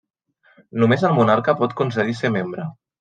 [0.83, 2.67] Només el monarca pot concedir ser membre.